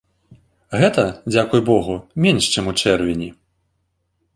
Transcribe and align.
Гэта, 0.83 1.03
дзякуй 1.33 1.61
богу, 1.69 1.95
менш 2.27 2.43
чым 2.53 2.65
ў 2.75 2.97
чэрвені. 2.97 3.29